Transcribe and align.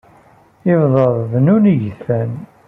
Igḍaḍ 0.71 1.15
bennun 1.31 1.65
igedfen. 1.73 2.31